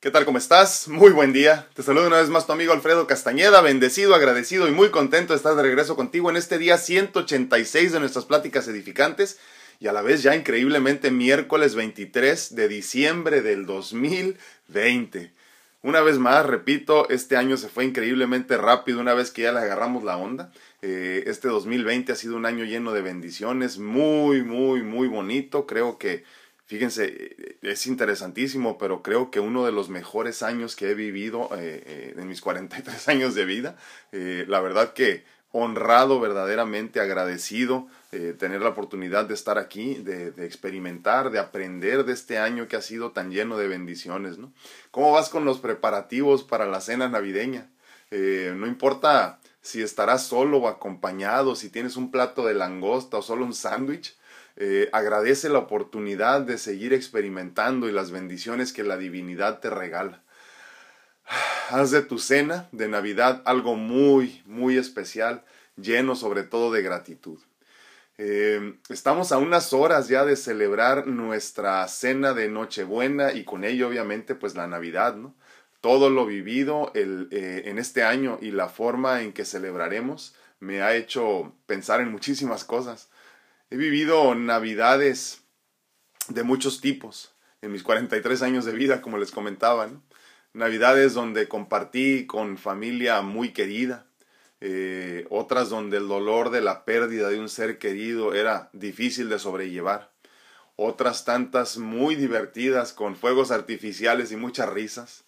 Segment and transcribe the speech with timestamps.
[0.00, 0.24] ¿Qué tal?
[0.24, 0.88] ¿Cómo estás?
[0.88, 1.68] Muy buen día.
[1.74, 5.36] Te saludo una vez más tu amigo Alfredo Castañeda, bendecido, agradecido y muy contento de
[5.36, 9.38] estar de regreso contigo en este día 186 de nuestras pláticas edificantes
[9.78, 15.34] y a la vez ya increíblemente miércoles 23 de diciembre del 2020.
[15.82, 19.58] Una vez más, repito, este año se fue increíblemente rápido una vez que ya le
[19.58, 20.50] agarramos la onda.
[20.80, 25.66] Eh, este 2020 ha sido un año lleno de bendiciones, muy, muy, muy bonito.
[25.66, 26.24] Creo que
[26.70, 31.82] Fíjense, es interesantísimo, pero creo que uno de los mejores años que he vivido eh,
[31.84, 33.76] eh, en mis 43 años de vida,
[34.12, 37.88] eh, la verdad que honrado, verdaderamente agradecido
[38.38, 42.76] tener la oportunidad de estar aquí, de, de, experimentar, de aprender de este año que
[42.76, 44.38] ha sido tan lleno de bendiciones.
[44.38, 44.52] ¿no?
[44.92, 47.68] ¿Cómo vas con los preparativos para la cena navideña?
[48.12, 53.44] no importa si estarás solo o acompañado, si tienes un plato de langosta o solo
[53.44, 54.16] un sándwich,
[54.62, 60.22] eh, agradece la oportunidad de seguir experimentando y las bendiciones que la divinidad te regala.
[61.70, 65.44] Haz de tu cena de Navidad algo muy, muy especial,
[65.76, 67.38] lleno sobre todo de gratitud.
[68.18, 73.88] Eh, estamos a unas horas ya de celebrar nuestra cena de Nochebuena y con ello
[73.88, 75.34] obviamente pues la Navidad, ¿no?
[75.80, 80.94] Todo lo vivido eh, en este año y la forma en que celebraremos me ha
[80.94, 83.09] hecho pensar en muchísimas cosas.
[83.72, 85.44] He vivido navidades
[86.26, 89.88] de muchos tipos en mis 43 años de vida, como les comentaba.
[90.52, 94.06] Navidades donde compartí con familia muy querida,
[94.60, 99.38] eh, otras donde el dolor de la pérdida de un ser querido era difícil de
[99.38, 100.10] sobrellevar,
[100.74, 105.26] otras tantas muy divertidas con fuegos artificiales y muchas risas,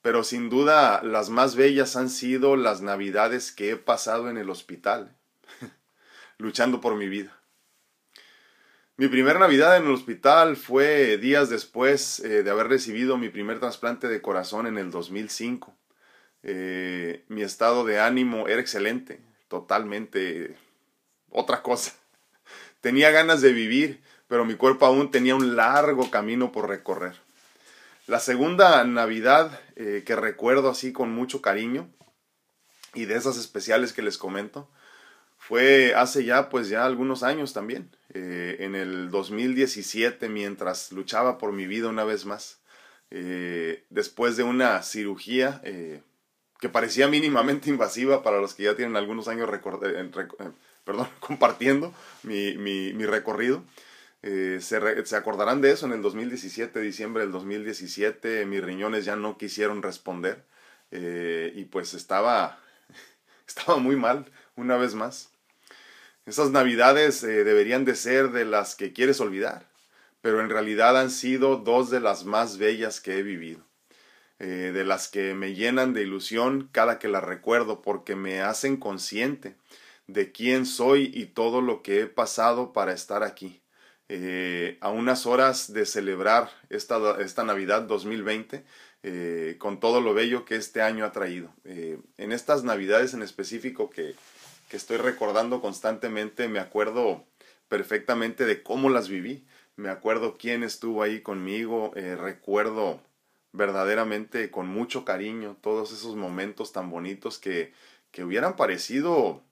[0.00, 4.48] pero sin duda las más bellas han sido las navidades que he pasado en el
[4.48, 5.14] hospital,
[6.38, 7.41] luchando por mi vida.
[9.02, 13.58] Mi primera Navidad en el hospital fue días después eh, de haber recibido mi primer
[13.58, 15.74] trasplante de corazón en el 2005.
[16.44, 20.56] Eh, mi estado de ánimo era excelente, totalmente
[21.30, 21.94] otra cosa.
[22.80, 27.16] Tenía ganas de vivir, pero mi cuerpo aún tenía un largo camino por recorrer.
[28.06, 31.90] La segunda Navidad eh, que recuerdo así con mucho cariño
[32.94, 34.70] y de esas especiales que les comento
[35.38, 37.90] fue hace ya pues ya algunos años también.
[38.14, 42.60] Eh, en el 2017 mientras luchaba por mi vida una vez más.
[43.10, 46.02] Eh, después de una cirugía eh,
[46.60, 49.48] que parecía mínimamente invasiva para los que ya tienen algunos años
[50.84, 53.64] perdón, compartiendo mi, mi, mi recorrido.
[54.22, 59.36] Se, se, acordarán de eso en el 2017, diciembre del 2017, mis riñones ya no
[59.36, 60.44] quisieron responder
[60.92, 62.60] y pues estaba,
[63.48, 65.31] estaba muy mal una vez más.
[66.24, 69.66] Esas navidades eh, deberían de ser de las que quieres olvidar,
[70.20, 73.66] pero en realidad han sido dos de las más bellas que he vivido,
[74.38, 78.76] eh, de las que me llenan de ilusión cada que las recuerdo porque me hacen
[78.76, 79.56] consciente
[80.06, 83.60] de quién soy y todo lo que he pasado para estar aquí.
[84.08, 88.64] Eh, a unas horas de celebrar esta, esta Navidad 2020
[89.58, 91.52] con todo lo bello que este año ha traído.
[91.64, 94.14] en estas Navidades en específico que,
[94.72, 97.26] que estoy recordando constantemente, me acuerdo
[97.68, 99.44] perfectamente de cómo las viví,
[99.76, 103.02] me acuerdo quién estuvo ahí conmigo, eh, recuerdo
[103.52, 107.74] verdaderamente con mucho cariño todos esos momentos tan bonitos que,
[108.12, 109.42] que hubieran parecido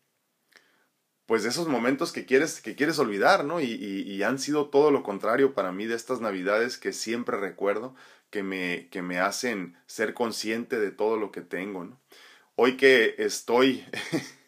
[1.26, 3.60] pues esos momentos que quieres, que quieres olvidar, ¿no?
[3.60, 7.94] Y, han sido todo lo contrario para mí de estas navidades que siempre recuerdo,
[8.30, 12.00] que me, que me hacen ser consciente de todo lo que tengo, ¿no?
[12.56, 13.84] Hoy que estoy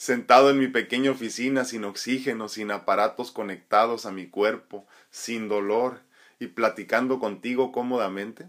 [0.00, 6.00] sentado en mi pequeña oficina sin oxígeno, sin aparatos conectados a mi cuerpo, sin dolor
[6.38, 8.48] y platicando contigo cómodamente?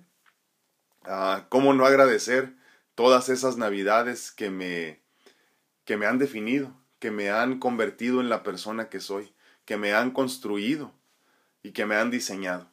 [1.04, 2.54] Ah, ¿Cómo no agradecer
[2.96, 5.02] todas esas navidades que me,
[5.84, 9.34] que me han definido, que me han convertido en la persona que soy,
[9.66, 10.94] que me han construido
[11.64, 12.72] y que me han diseñado?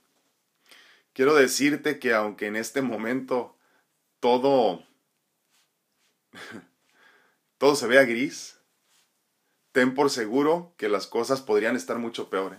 [1.14, 3.58] Quiero decirte que aunque en este momento
[4.20, 4.86] todo
[7.58, 8.57] todo se vea gris,
[9.72, 12.54] ten por seguro que las cosas podrían estar mucho peor.
[12.54, 12.58] ¿eh?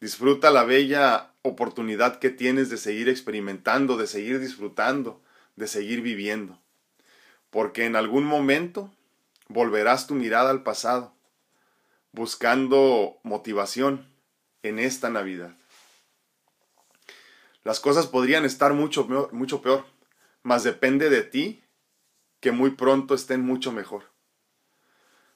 [0.00, 5.22] Disfruta la bella oportunidad que tienes de seguir experimentando, de seguir disfrutando,
[5.56, 6.58] de seguir viviendo.
[7.50, 8.90] Porque en algún momento
[9.48, 11.14] volverás tu mirada al pasado,
[12.12, 14.08] buscando motivación
[14.62, 15.54] en esta Navidad.
[17.64, 19.84] Las cosas podrían estar mucho, mucho peor,
[20.42, 21.62] mas depende de ti
[22.40, 24.11] que muy pronto estén mucho mejor.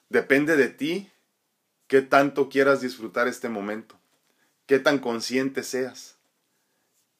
[0.09, 1.11] Depende de ti
[1.87, 3.95] qué tanto quieras disfrutar este momento,
[4.65, 6.15] qué tan consciente seas,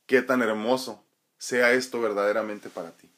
[0.06, 1.04] qué tan hermoso
[1.38, 3.10] sea esto verdaderamente para ti.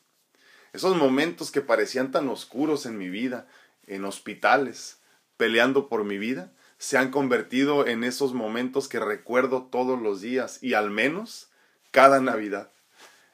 [0.74, 3.48] Esos momentos que parecían tan oscuros en mi vida,
[3.86, 4.98] en hospitales,
[5.38, 10.63] peleando por mi vida, se han convertido en esos momentos que recuerdo todos los días
[10.63, 11.50] y al menos
[11.92, 12.72] cada Navidad.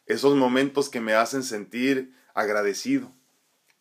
[0.06, 3.12] Esos momentos que me hacen sentir agradecido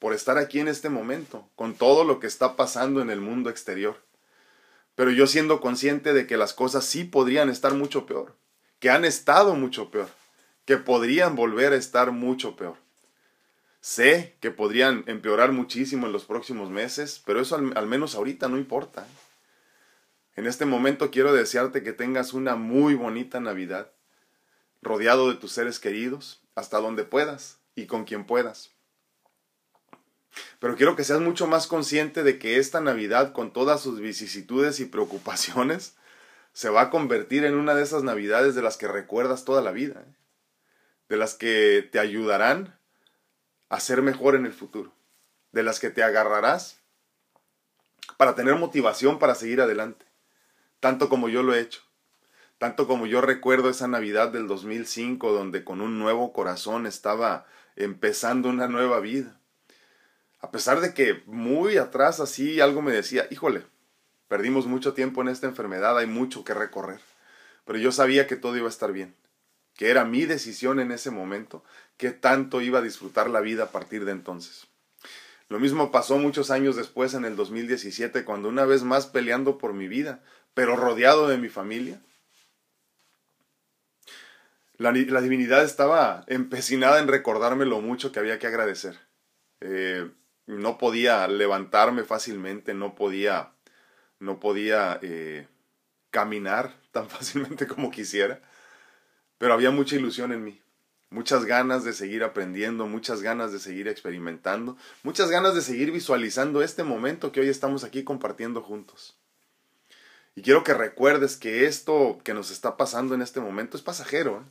[0.05, 3.49] por estar aquí en este momento, con todo lo que está pasando en el mundo
[3.49, 4.05] exterior.
[4.95, 8.37] Pero yo siendo consciente de que las cosas sí podrían estar mucho peor,
[8.81, 10.11] que han estado mucho peor,
[10.67, 12.77] que podrían volver a estar mucho peor.
[13.81, 18.59] Sé que podrían empeorar muchísimo en los próximos meses, pero eso al, menos ahorita no
[18.59, 19.07] importa.
[20.37, 23.91] En este momento quiero desearte que tengas una muy bonita Navidad,
[24.83, 28.74] rodeado de tus seres queridos, hasta donde puedas y con quien puedas.
[30.59, 34.81] Pero quiero que seas mucho más consciente de que esta Navidad, con todas sus vicisitudes
[34.81, 35.97] y preocupaciones,
[36.53, 39.73] se va a convertir en una de esas Navidades de las que recuerdas toda la
[39.73, 40.15] vida, ¿eh?
[41.09, 42.79] de las que te ayudarán
[43.69, 44.93] a ser mejor en el futuro,
[45.53, 46.79] de las que te agarrarás
[48.17, 50.07] para tener motivación para seguir adelante
[50.85, 51.81] tanto como yo lo he hecho,
[52.59, 58.51] tanto como yo recuerdo esa Navidad del 2005 donde con un nuevo corazón estaba empezando
[58.51, 59.41] una nueva vida.
[60.44, 63.64] A pesar de que muy atrás así algo me decía, híjole,
[64.29, 67.00] perdimos mucho tiempo en esta enfermedad, hay mucho que recorrer,
[67.64, 69.14] pero yo sabía que todo iba a estar bien,
[69.75, 71.64] que era mi decisión en ese momento,
[71.96, 74.67] que tanto iba a disfrutar la vida a partir de entonces.
[75.49, 79.73] Lo mismo pasó muchos años después, en el 2017, cuando una vez más peleando por
[79.73, 82.02] mi vida, pero rodeado de mi familia.
[84.76, 88.99] La, divinidad estaba empecinada en recordarme lo mucho que había que agradecer.
[89.62, 90.11] Eh,
[90.46, 93.52] no podía levantarme fácilmente, no podía,
[94.19, 95.46] no podía eh,
[96.11, 98.41] caminar tan fácilmente como quisiera,
[99.38, 100.62] pero había mucha ilusión en mí,
[101.11, 106.62] muchas ganas de seguir aprendiendo, muchas ganas de seguir experimentando, muchas ganas de seguir visualizando
[106.62, 109.17] este momento que hoy estamos aquí compartiendo juntos.
[110.37, 114.38] Y quiero que recuerdes que esto que nos está pasando en este momento es pasajero.
[114.38, 114.50] ¿eh?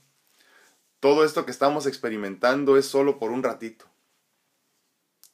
[1.01, 3.85] Todo esto que estamos experimentando es solo por un ratito.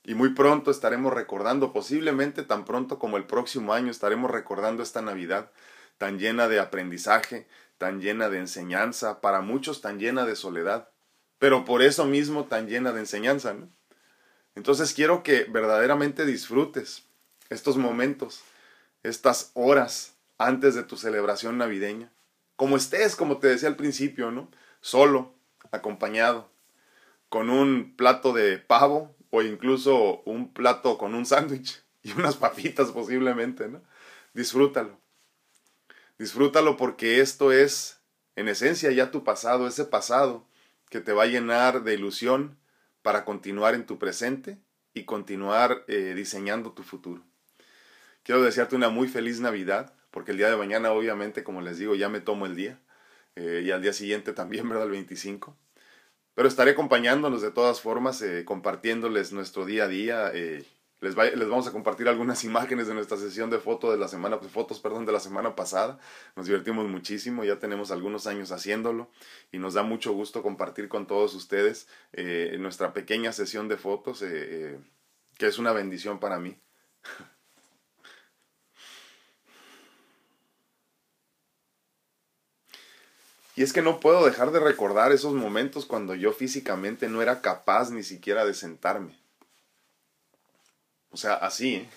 [0.09, 5.03] Y muy pronto estaremos recordando, posiblemente tan pronto como el próximo año, estaremos recordando esta
[5.03, 5.51] Navidad
[5.99, 7.47] tan llena de aprendizaje,
[7.77, 10.89] tan llena de enseñanza, para muchos tan llena de soledad,
[11.37, 13.55] pero por eso mismo tan llena de enseñanza.
[14.55, 17.03] Entonces quiero que verdaderamente disfrutes
[17.51, 18.41] estos momentos,
[19.03, 22.11] estas horas antes de tu celebración navideña.
[22.55, 24.49] Como estés, como te decía al principio, ¿no?
[24.81, 25.35] Solo,
[25.71, 26.49] acompañado,
[27.29, 32.91] con un plato de pavo o incluso un plato con un sándwich y unas papitas
[32.91, 33.81] posiblemente, ¿no?
[34.33, 34.99] Disfrútalo.
[36.17, 38.01] Disfrútalo porque esto es,
[38.35, 40.47] en esencia, ya tu pasado, ese pasado
[40.89, 42.57] que te va a llenar de ilusión
[43.01, 44.57] para continuar en tu presente
[44.93, 47.23] y continuar eh, diseñando tu futuro.
[48.23, 51.95] Quiero desearte una muy feliz Navidad porque el día de mañana obviamente, como les digo,
[51.95, 52.79] ya me tomo el día
[53.35, 54.85] eh, y al día siguiente también, ¿verdad?
[54.85, 55.55] El 25.
[56.35, 60.31] Pero estaré acompañándonos de todas formas, eh, compartiéndoles nuestro día a día.
[60.33, 60.65] Eh,
[61.01, 64.79] les, vamos a compartir algunas imágenes de nuestra sesión de fotos de la semana, fotos,
[64.79, 65.99] perdón, de la semana pasada.
[66.35, 69.09] Nos divertimos muchísimo, ya tenemos algunos años haciéndolo
[69.51, 71.87] y nos da mucho gusto compartir con todos ustedes
[72.59, 74.77] nuestra pequeña sesión de fotos, que
[75.47, 76.57] es una bendición para mí.
[83.55, 87.41] Y es que no puedo dejar de recordar esos momentos cuando yo físicamente no era
[87.41, 89.19] capaz ni siquiera de sentarme.
[91.11, 91.75] O sea, así.
[91.75, 91.89] ¿eh?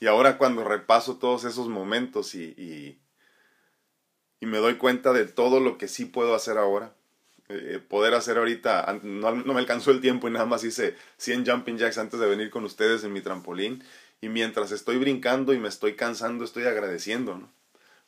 [0.00, 2.98] Y ahora cuando repaso todos esos momentos y, y,
[4.40, 6.94] y, me doy cuenta de todo lo que sí puedo hacer ahora.
[7.48, 11.46] Eh, poder hacer ahorita, no, no me alcanzó el tiempo y nada más hice 100
[11.46, 13.84] jumping jacks antes de venir con ustedes en mi trampolín.
[14.20, 17.52] Y mientras estoy brincando y me estoy cansando, estoy agradeciendo, ¿no?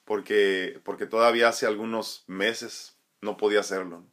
[0.04, 4.04] Porque, porque todavía hace algunos meses no podía hacerlo.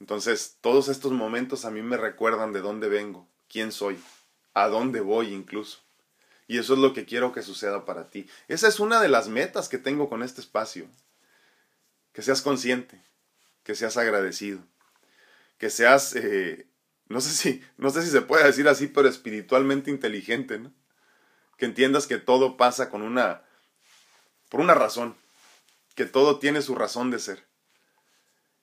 [0.00, 3.98] Entonces, todos estos momentos a mí me recuerdan de dónde vengo, quién soy,
[4.54, 5.80] a dónde voy incluso.
[6.46, 8.28] Y eso es lo que quiero que suceda para ti.
[8.46, 10.88] Esa es una de las metas que tengo con este espacio.
[12.12, 13.02] Que seas consciente,
[13.64, 14.60] que seas agradecido,
[15.58, 16.66] que seas, eh,
[17.08, 20.72] no sé si, no sé si se puede decir así, pero espiritualmente inteligente, ¿no?
[21.58, 23.42] Que entiendas que todo pasa con una
[24.48, 25.16] por una razón,
[25.94, 27.44] que todo tiene su razón de ser.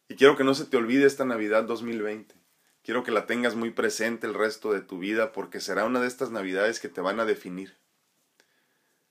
[0.08, 2.36] Y quiero que no se te olvide esta Navidad 2020.
[2.84, 6.08] Quiero que la tengas muy presente el resto de tu vida porque será una de
[6.08, 7.76] estas Navidades que te van a definir.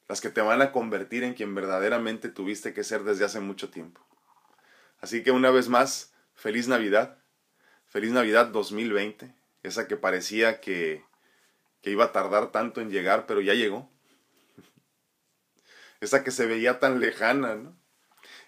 [0.09, 3.71] Las que te van a convertir en quien verdaderamente tuviste que ser desde hace mucho
[3.71, 4.07] tiempo.
[5.00, 7.19] Así que una vez más, feliz Navidad,
[7.87, 11.04] feliz Navidad 2020, esa que parecía que,
[11.83, 13.90] que iba a tardar tanto en llegar, pero ya llegó.
[16.04, 17.73] Esa que se veía tan lejana.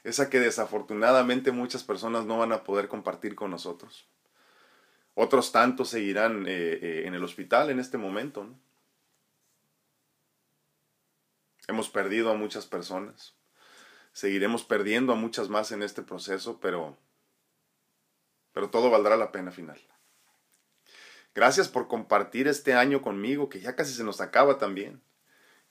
[0.04, 4.06] Esa que desafortunadamente muchas personas no van a poder compartir con nosotros.
[5.14, 8.46] Otros tantos seguirán eh, eh, en el hospital en este momento.
[11.66, 13.34] Hemos perdido a muchas personas.
[14.12, 16.98] Seguiremos perdiendo a muchas más en este proceso, pero,
[18.52, 19.80] pero todo valdrá la pena final.
[21.34, 25.00] Gracias por compartir este año conmigo, que ya casi se nos acaba también.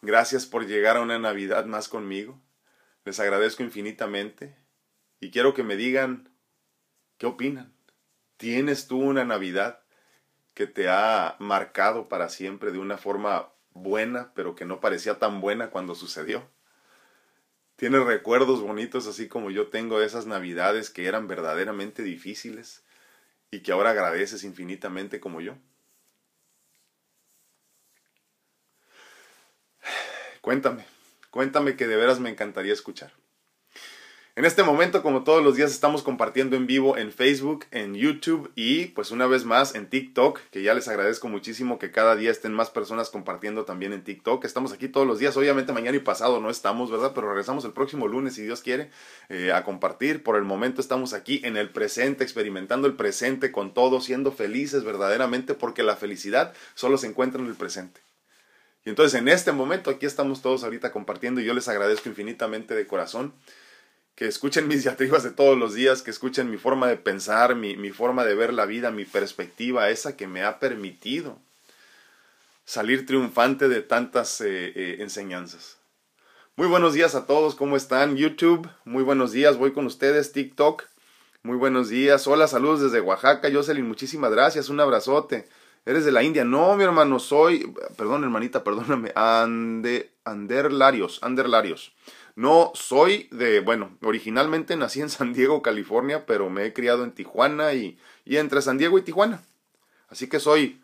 [0.06, 2.40] Gracias por llegar a una Navidad más conmigo.
[3.06, 4.56] Les agradezco infinitamente
[5.20, 6.30] y quiero que me digan
[7.18, 7.74] qué opinan.
[8.38, 9.82] ¿Tienes tú una Navidad
[10.54, 15.42] que te ha marcado para siempre de una forma buena, pero que no parecía tan
[15.42, 16.48] buena cuando sucedió.
[17.76, 22.86] Tienes recuerdos bonitos así como yo tengo de esas navidades que eran verdaderamente difíciles
[23.50, 25.58] y que ahora agradeces infinitamente como yo.
[30.46, 30.86] Cuéntame,
[31.32, 33.12] cuéntame que de veras me encantaría escuchar.
[34.36, 38.52] En este momento, como todos los días, estamos compartiendo en vivo en Facebook, en YouTube
[38.54, 42.30] y pues una vez más en TikTok, que ya les agradezco muchísimo que cada día
[42.30, 44.46] estén más personas compartiendo también en TikTok.
[44.46, 47.14] Estamos aquí todos los días, obviamente mañana y pasado no estamos, ¿verdad?
[47.16, 48.92] Pero regresamos el próximo lunes, si Dios quiere,
[49.30, 50.22] eh, a compartir.
[50.22, 54.84] Por el momento estamos aquí en el presente, experimentando el presente con todo, siendo felices
[54.84, 58.05] verdaderamente, porque la felicidad solo se encuentra en el presente.
[58.86, 62.76] Y entonces en este momento aquí estamos todos ahorita compartiendo y yo les agradezco infinitamente
[62.76, 63.34] de corazón
[64.16, 67.76] que escuchen mis diatribas de todos los días, que escuchen mi forma de pensar, mi,
[67.76, 71.40] mi forma de ver la vida, mi perspectiva, esa que me ha permitido
[72.64, 75.78] salir triunfante de tantas eh, eh, enseñanzas.
[76.56, 78.16] Muy buenos días a todos, ¿cómo están?
[78.16, 80.84] YouTube, muy buenos días, voy con ustedes, TikTok,
[81.44, 85.48] muy buenos días, hola, saludos desde Oaxaca, Jocelyn, muchísimas gracias, un abrazote.
[85.86, 91.94] Eres de la India, no, mi hermano, soy, perdón, hermanita, perdóname, Ande, Anderlarios, Anderlarios.
[92.36, 97.12] No soy de, bueno, originalmente nací en San Diego, California, pero me he criado en
[97.12, 99.44] Tijuana y, y entre San Diego y Tijuana.
[100.10, 100.82] Así que soy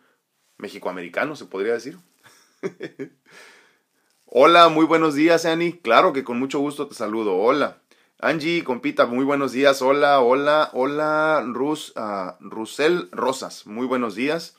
[0.60, 1.98] mexicoamericano, se podría decir.
[4.26, 5.80] Hola, muy buenos días, Annie.
[5.82, 7.36] Claro que con mucho gusto te saludo.
[7.38, 7.82] Hola.
[8.20, 9.82] Angie, compita, muy buenos días.
[9.82, 14.56] Hola, hola, hola, Rus, uh, Rusel Rosas, muy buenos días.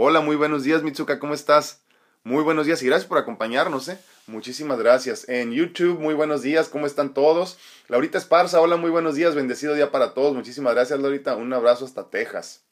[0.00, 1.82] Hola, muy buenos días, Mitsuka, ¿cómo estás?
[2.22, 3.98] Muy buenos días y gracias por acompañarnos, ¿eh?
[4.28, 5.28] Muchísimas gracias.
[5.28, 7.58] En YouTube, muy buenos días, ¿cómo están todos?
[7.88, 10.36] Laurita Esparza, hola, muy buenos días, bendecido día para todos.
[10.36, 11.34] Muchísimas gracias, Laurita.
[11.34, 12.62] Un abrazo hasta Texas.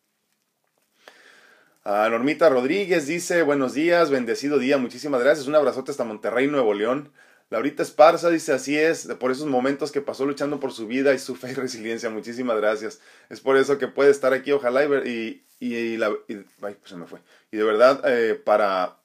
[1.83, 5.49] Ah, Normita Rodríguez dice, buenos días, bendecido día, muchísimas gracias.
[5.49, 7.11] Un abrazote hasta Monterrey, Nuevo León.
[7.49, 11.19] Laurita Esparza dice, así es, por esos momentos que pasó luchando por su vida y
[11.19, 12.11] su fe y resiliencia.
[12.11, 13.01] Muchísimas gracias.
[13.29, 16.17] Es por eso que puede estar aquí, ojalá, y, y, y, ay,
[16.59, 17.21] pues se me fue.
[17.53, 18.99] Y de verdad, eh, para,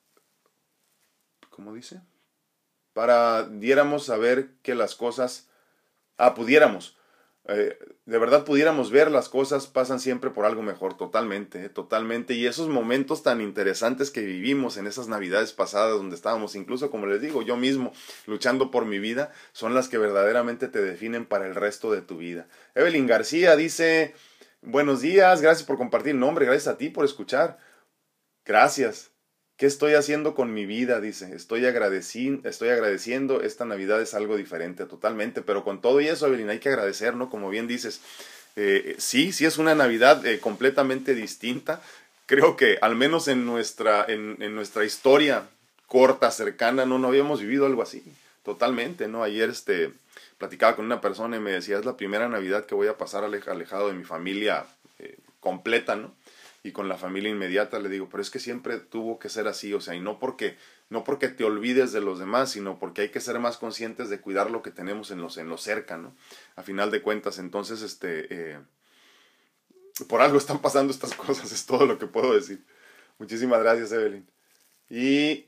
[1.50, 2.02] ¿cómo dice?
[2.94, 5.50] para diéramos saber que las cosas,
[6.18, 6.98] ah, pudiéramos,
[7.48, 12.34] eh, de verdad pudiéramos ver las cosas pasan siempre por algo mejor, totalmente, eh, totalmente.
[12.36, 17.08] Y esos momentos tan interesantes que vivimos en esas navidades pasadas donde estábamos, incluso como
[17.08, 17.94] les digo, yo mismo
[18.28, 22.18] luchando por mi vida, son las que verdaderamente te definen para el resto de tu
[22.18, 22.48] vida.
[22.76, 24.14] Evelyn García dice,
[24.62, 27.58] buenos días, gracias por compartir el nombre, gracias a ti por escuchar.
[28.46, 29.11] Gracias.
[29.62, 31.00] ¿Qué estoy haciendo con mi vida?
[31.00, 36.08] Dice, estoy, agradeciendo, estoy agradeciendo, esta Navidad es algo diferente totalmente, pero con todo y
[36.08, 37.30] eso, Evelyn, hay que agradecer, ¿no?
[37.30, 38.02] Como bien dices,
[38.56, 41.80] eh, sí, sí es una Navidad eh, completamente distinta.
[42.26, 45.44] Creo que al menos en nuestra, en, en, nuestra historia
[45.86, 48.04] corta, cercana, no, no habíamos vivido algo así,
[48.44, 49.22] totalmente, ¿no?
[49.22, 49.92] Ayer este,
[50.40, 53.24] platicaba con una persona y me decía, es la primera Navidad que voy a pasar
[53.24, 54.66] alejado de mi familia
[54.98, 56.16] eh, completa, ¿no?
[56.64, 59.74] Y con la familia inmediata le digo, pero es que siempre tuvo que ser así,
[59.74, 60.58] o sea, y no porque
[60.90, 64.22] no porque te olvides de los demás, sino porque hay que ser más conscientes de
[64.22, 66.16] cuidar lo que tenemos en los en lo cerca, ¿no?
[66.56, 68.60] A final de cuentas, entonces este eh,
[70.08, 72.64] por algo están pasando estas cosas, es todo lo que puedo decir.
[73.18, 74.28] Muchísimas gracias, Evelyn.
[74.90, 75.48] Y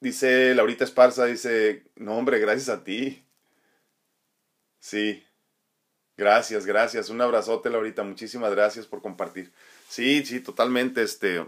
[0.00, 3.24] dice Laurita Esparza, dice, no hombre, gracias a ti.
[4.80, 5.24] Sí,
[6.16, 7.08] gracias, gracias.
[7.10, 8.02] Un abrazote, Laurita.
[8.02, 9.52] Muchísimas gracias por compartir.
[9.88, 11.02] Sí, sí, totalmente.
[11.02, 11.46] Este,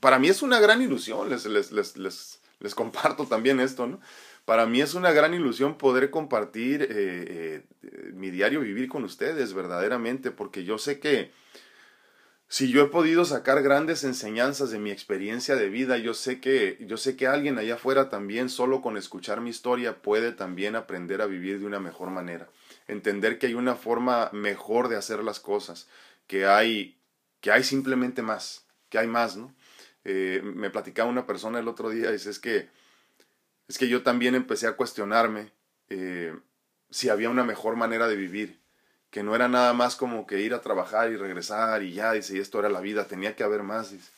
[0.00, 4.00] para mí es una gran ilusión, les, les, les, les, les comparto también esto, ¿no?
[4.44, 9.52] Para mí es una gran ilusión poder compartir eh, eh, mi diario vivir con ustedes,
[9.52, 11.30] verdaderamente, porque yo sé que
[12.50, 16.78] si yo he podido sacar grandes enseñanzas de mi experiencia de vida, yo sé que
[16.80, 21.20] yo sé que alguien allá afuera también solo con escuchar mi historia puede también aprender
[21.20, 22.48] a vivir de una mejor manera.
[22.86, 25.88] entender que hay una forma mejor de hacer las cosas,
[26.26, 26.97] que hay,
[27.40, 29.54] que hay simplemente más, que hay más, ¿no?
[30.04, 32.68] Eh, me platicaba una persona el otro día, dice, es que,
[33.68, 35.52] es que yo también empecé a cuestionarme
[35.88, 36.34] eh,
[36.90, 38.60] si había una mejor manera de vivir,
[39.10, 42.36] que no era nada más como que ir a trabajar y regresar y ya, dice,
[42.36, 44.10] y esto era la vida, tenía que haber más, dice.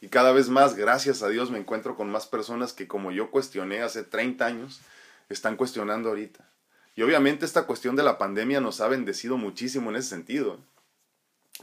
[0.00, 3.30] Y cada vez más, gracias a Dios, me encuentro con más personas que como yo
[3.30, 4.80] cuestioné hace 30 años,
[5.28, 6.48] están cuestionando ahorita.
[6.94, 10.58] Y obviamente esta cuestión de la pandemia nos ha bendecido muchísimo en ese sentido,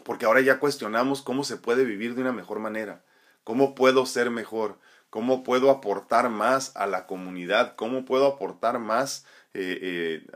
[0.03, 3.03] porque ahora ya cuestionamos cómo se puede vivir de una mejor manera,
[3.43, 4.77] cómo puedo ser mejor,
[5.09, 10.27] cómo puedo aportar más a la comunidad, cómo puedo aportar más eh, eh,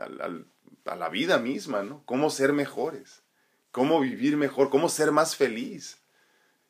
[0.86, 2.02] a la vida misma, ¿no?
[2.06, 3.22] Cómo ser mejores,
[3.70, 5.99] cómo vivir mejor, cómo ser más feliz.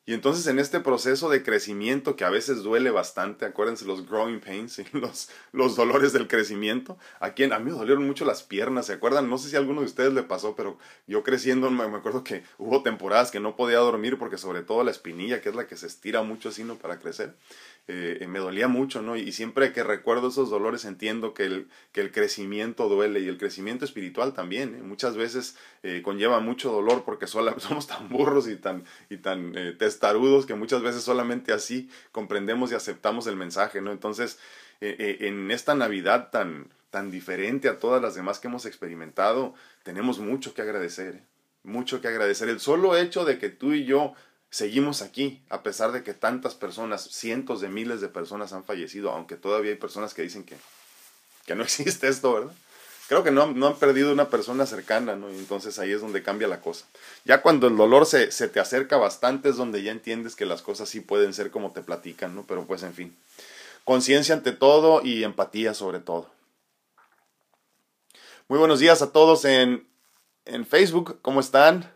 [0.05, 4.39] Y entonces en este proceso de crecimiento que a veces duele bastante, acuérdense los growing
[4.39, 8.87] pains, los, los dolores del crecimiento, a quien a mí me dolieron mucho las piernas,
[8.87, 9.29] ¿se acuerdan?
[9.29, 12.43] No sé si a alguno de ustedes le pasó, pero yo creciendo me, acuerdo que
[12.57, 15.77] hubo temporadas que no podía dormir porque sobre todo la espinilla, que es la que
[15.77, 16.61] se estira mucho así.
[16.81, 17.35] Para crecer.
[17.93, 19.17] Eh, me dolía mucho, ¿no?
[19.17, 23.37] Y siempre que recuerdo esos dolores entiendo que el, que el crecimiento duele y el
[23.37, 24.75] crecimiento espiritual también.
[24.75, 24.81] ¿eh?
[24.81, 30.45] Muchas veces eh, conlleva mucho dolor porque somos tan burros y tan, y tan testarudos
[30.45, 33.91] que muchas veces solamente así comprendemos y aceptamos el mensaje, ¿no?
[33.91, 34.39] Entonces,
[34.79, 40.53] en esta Navidad tan, tan diferente a todas las demás que hemos experimentado, tenemos mucho
[40.53, 41.23] que agradecer,
[41.63, 42.47] mucho que agradecer.
[42.47, 44.13] El solo hecho de que tú y yo
[44.51, 49.11] seguimos aquí, a pesar de que tantas personas, cientos de miles de personas han fallecido,
[49.11, 50.57] aunque todavía hay personas que dicen que,
[51.47, 52.53] que no existe esto, ¿verdad?
[53.07, 55.29] Creo que no, no han perdido una persona cercana, ¿no?
[55.31, 56.85] Y entonces ahí es donde cambia la cosa.
[57.25, 60.61] Ya cuando el dolor se, se te acerca bastante es donde ya entiendes que las
[60.61, 62.45] cosas sí pueden ser como te platican, ¿no?
[62.47, 63.17] Pero pues en fin.
[63.83, 66.29] Conciencia ante todo y empatía sobre todo.
[68.47, 69.85] Muy buenos días a todos en,
[70.45, 71.19] en Facebook.
[71.21, 71.91] ¿Cómo están?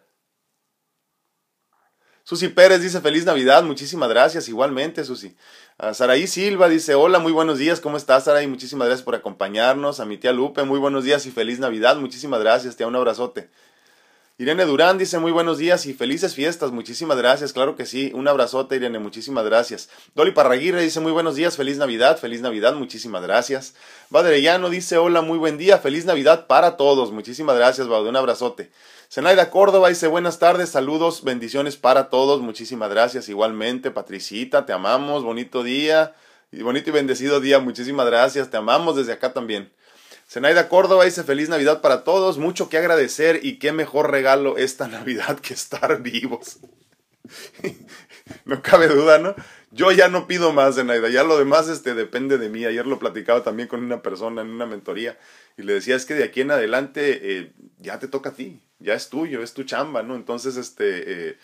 [2.28, 5.36] Susi Pérez dice feliz Navidad, muchísimas gracias, igualmente Susi.
[5.78, 8.48] Uh, Saraí Silva dice hola, muy buenos días, ¿cómo estás Saraí?
[8.48, 10.00] Muchísimas gracias por acompañarnos.
[10.00, 13.52] A mi tía Lupe, muy buenos días y feliz Navidad, muchísimas gracias, tía, un abrazote.
[14.38, 18.28] Irene Durán dice muy buenos días y felices fiestas, muchísimas gracias, claro que sí, un
[18.28, 19.88] abrazote Irene, muchísimas gracias.
[20.14, 23.76] Dolly Parraguirre dice muy buenos días, feliz Navidad, feliz Navidad, muchísimas gracias.
[24.10, 28.72] Badrellano dice hola, muy buen día, feliz Navidad para todos, muchísimas gracias, Baude, un abrazote.
[29.10, 33.90] Zenaida Córdoba dice buenas tardes, saludos, bendiciones para todos, muchísimas gracias igualmente.
[33.90, 36.14] Patricita, te amamos, bonito día,
[36.52, 39.72] y bonito y bendecido día, muchísimas gracias, te amamos desde acá también.
[40.28, 44.88] Zenaida Córdoba dice feliz Navidad para todos, mucho que agradecer y qué mejor regalo esta
[44.90, 46.60] Navidad que estar vivos.
[48.46, 49.36] no cabe duda, ¿no?
[49.72, 52.66] Yo ya no pido más, Zenaida, ya lo demás este, depende de mí.
[52.66, 55.18] Ayer lo platicaba también con una persona en una mentoría
[55.58, 58.62] y le decía, es que de aquí en adelante eh, ya te toca a ti,
[58.80, 60.16] ya es tuyo, es tu chamba, ¿no?
[60.16, 61.38] Entonces, este, eh,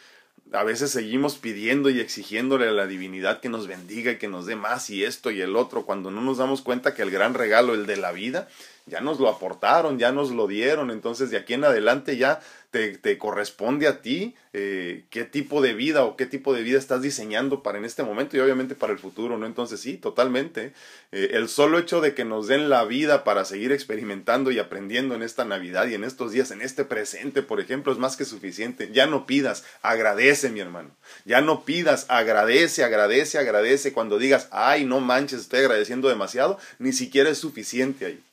[0.54, 4.46] a veces seguimos pidiendo y exigiéndole a la divinidad que nos bendiga y que nos
[4.46, 7.34] dé más y esto y el otro, cuando no nos damos cuenta que el gran
[7.34, 8.48] regalo, el de la vida,
[8.86, 12.42] ya nos lo aportaron, ya nos lo dieron, entonces de aquí en adelante ya
[12.72, 16.80] te, te corresponde a ti eh, qué tipo de vida o qué tipo de vida
[16.80, 19.46] estás diseñando para en este momento y obviamente para el futuro, ¿no?
[19.46, 20.74] Entonces sí, totalmente.
[21.12, 25.16] Eh, el solo hecho de que nos den la vida para seguir experimentando y aprendiendo
[25.16, 28.26] en esta Navidad y en estos días, en este presente, por ejemplo, es más que
[28.26, 28.90] suficiente.
[28.94, 30.92] Ya no pidas, agradece, mi hermano.
[31.26, 33.94] Ya no pidas, agradece, agradece, agradece.
[33.94, 38.24] Cuando digas, ay, no manches, estoy agradeciendo demasiado, ni siquiera es suficiente ahí.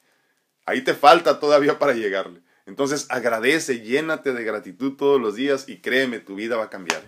[0.68, 2.42] Ahí te falta todavía para llegarle.
[2.66, 7.00] Entonces agradece, llénate de gratitud todos los días y créeme, tu vida va a cambiar.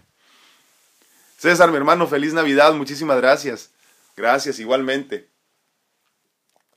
[1.37, 3.71] César, mi hermano, feliz Navidad, muchísimas gracias.
[4.17, 5.29] Gracias, igualmente.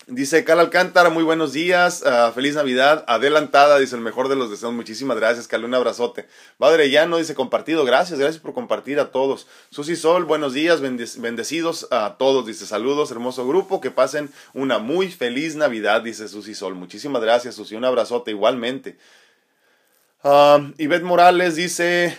[0.07, 4.49] Dice Cal Alcántara, muy buenos días, uh, feliz Navidad, adelantada, dice el mejor de los
[4.49, 6.27] deseos, muchísimas gracias, Cal, un abrazote.
[6.57, 9.47] Padre Llano dice compartido, gracias, gracias por compartir a todos.
[9.69, 15.09] Susi Sol, buenos días, bendecidos a todos, dice saludos, hermoso grupo, que pasen una muy
[15.09, 18.97] feliz Navidad, dice Susi Sol, muchísimas gracias, Susi, un abrazote igualmente.
[20.21, 22.17] Uh, Ivette Morales dice,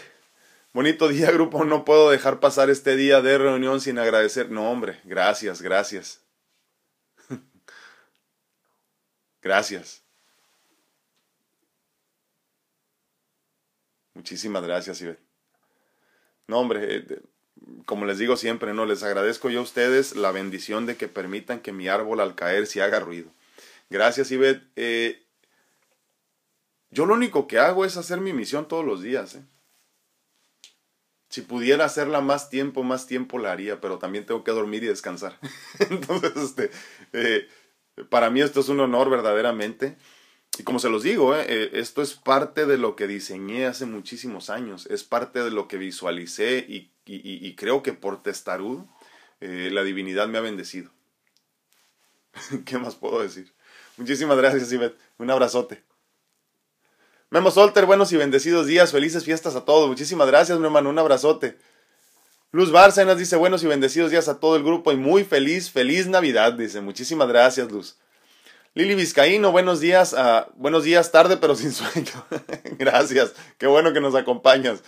[0.72, 4.50] bonito día, grupo, no puedo dejar pasar este día de reunión sin agradecer.
[4.50, 6.23] No, hombre, gracias, gracias.
[9.44, 10.02] Gracias.
[14.14, 15.22] Muchísimas gracias, Ivette.
[16.46, 17.20] No, hombre, eh,
[17.84, 21.60] como les digo siempre, no les agradezco yo a ustedes la bendición de que permitan
[21.60, 23.30] que mi árbol al caer se haga ruido.
[23.90, 24.66] Gracias, Ivette.
[24.76, 25.22] Eh,
[26.90, 29.34] yo lo único que hago es hacer mi misión todos los días.
[29.34, 29.44] ¿eh?
[31.28, 34.86] Si pudiera hacerla más tiempo, más tiempo la haría, pero también tengo que dormir y
[34.86, 35.38] descansar.
[35.90, 36.70] Entonces, este,
[38.08, 39.96] para mí esto es un honor verdaderamente.
[40.58, 43.86] y como se los digo, eh, eh, esto es parte de lo que diseñé hace
[43.86, 46.90] muchísimos años, es parte de lo que visualicé y,
[47.56, 48.84] creo que por testarud
[49.40, 50.90] eh, la divinidad me ha bendecido.
[52.64, 53.52] ¿Qué más puedo decir?
[53.96, 54.98] Muchísimas gracias, Ivette.
[55.18, 55.84] Un abrazote.
[57.30, 59.88] Memo Solter, buenos y bendecidos días, felices fiestas a todos.
[59.88, 61.58] Muchísimas gracias, mi hermano, un abrazote.
[62.54, 66.06] Luz Bárcenas dice buenos y bendecidos días a todo el grupo y muy feliz, feliz
[66.06, 66.80] Navidad, dice.
[66.80, 67.96] Muchísimas gracias, Luz.
[68.74, 72.12] Lili Vizcaíno, buenos días, uh, buenos días, tarde pero sin sueño.
[72.78, 74.84] Gracias, qué bueno que nos acompañas.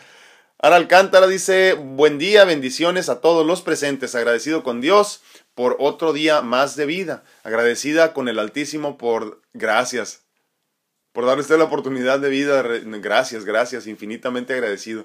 [0.61, 5.21] Ana Alcántara dice, buen día, bendiciones a todos los presentes, agradecido con Dios
[5.57, 10.23] por otro día más de vida, agradecida con el Altísimo por gracias,
[11.11, 15.05] por darle usted la oportunidad de vida, gracias, gracias, infinitamente agradecido.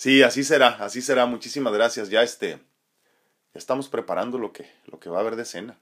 [0.00, 4.98] Sí, así será, así será, muchísimas gracias, ya este, ya estamos preparando lo que, lo
[4.98, 5.78] que va a haber de cena.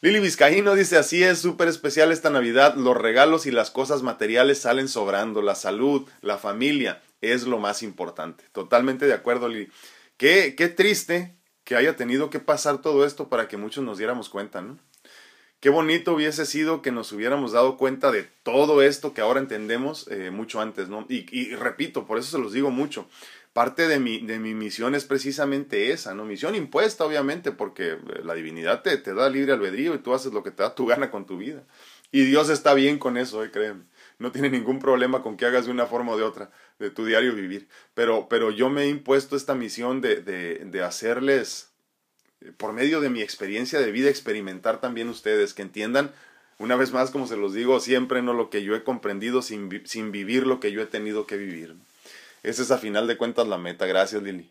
[0.00, 4.60] Lili Vizcaíno dice, así es, súper especial esta Navidad, los regalos y las cosas materiales
[4.60, 8.44] salen sobrando, la salud, la familia es lo más importante.
[8.52, 9.70] Totalmente de acuerdo, Lili.
[10.16, 14.30] Qué, qué triste que haya tenido que pasar todo esto para que muchos nos diéramos
[14.30, 14.78] cuenta, ¿no?
[15.60, 20.08] Qué bonito hubiese sido que nos hubiéramos dado cuenta de todo esto que ahora entendemos
[20.10, 21.04] eh, mucho antes, ¿no?
[21.08, 23.06] Y, y repito, por eso se los digo mucho
[23.52, 26.24] parte de mi, de mi misión es precisamente esa, ¿no?
[26.24, 30.32] Misión impuesta, obviamente, porque eh, la divinidad te, te da libre albedrío y tú haces
[30.32, 31.64] lo que te da tu gana con tu vida.
[32.12, 33.84] Y Dios está bien con eso, eh, créeme.
[34.18, 37.04] No tiene ningún problema con que hagas de una forma o de otra de tu
[37.04, 37.68] diario vivir.
[37.94, 41.69] Pero, pero yo me he impuesto esta misión de, de, de hacerles,
[42.56, 46.12] por medio de mi experiencia de vida, experimentar también ustedes, que entiendan
[46.58, 49.82] una vez más, como se los digo siempre, no lo que yo he comprendido sin,
[49.86, 51.74] sin vivir lo que yo he tenido que vivir.
[52.42, 53.86] Esa es a final de cuentas la meta.
[53.86, 54.50] Gracias, Lili.